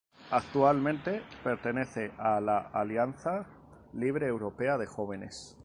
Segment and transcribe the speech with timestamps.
[0.31, 3.45] Actualmente pertenece a la Alianza
[3.93, 5.55] Libre Europea de Jóvenes.